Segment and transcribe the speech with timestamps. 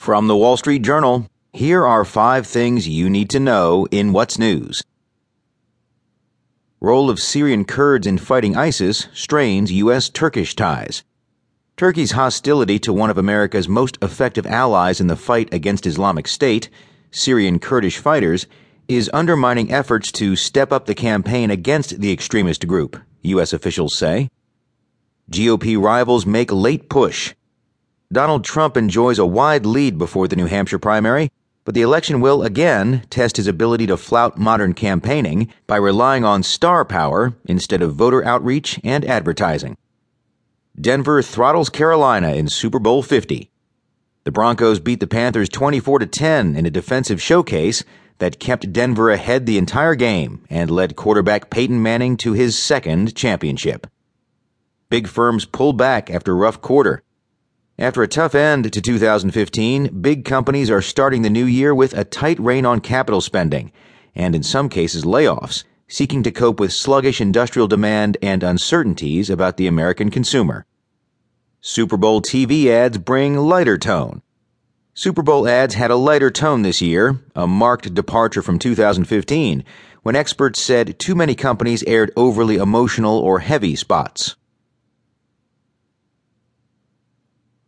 [0.00, 4.38] From the Wall Street Journal, here are five things you need to know in What's
[4.38, 4.82] News.
[6.80, 10.08] Role of Syrian Kurds in fighting ISIS strains U.S.
[10.08, 11.04] Turkish ties.
[11.76, 16.70] Turkey's hostility to one of America's most effective allies in the fight against Islamic State,
[17.10, 18.46] Syrian Kurdish fighters,
[18.88, 23.52] is undermining efforts to step up the campaign against the extremist group, U.S.
[23.52, 24.30] officials say.
[25.30, 27.34] GOP rivals make late push.
[28.12, 31.30] Donald Trump enjoys a wide lead before the New Hampshire primary,
[31.64, 36.42] but the election will again test his ability to flout modern campaigning by relying on
[36.42, 39.76] star power instead of voter outreach and advertising.
[40.80, 43.48] Denver throttles Carolina in Super Bowl 50.
[44.24, 47.84] The Broncos beat the Panthers 24 to 10 in a defensive showcase
[48.18, 53.14] that kept Denver ahead the entire game and led quarterback Peyton Manning to his second
[53.14, 53.86] championship.
[54.88, 57.04] Big firms pull back after rough quarter.
[57.80, 62.04] After a tough end to 2015, big companies are starting the new year with a
[62.04, 63.72] tight rein on capital spending,
[64.14, 69.56] and in some cases layoffs, seeking to cope with sluggish industrial demand and uncertainties about
[69.56, 70.66] the American consumer.
[71.62, 74.20] Super Bowl TV ads bring lighter tone.
[74.92, 79.64] Super Bowl ads had a lighter tone this year, a marked departure from 2015,
[80.02, 84.36] when experts said too many companies aired overly emotional or heavy spots.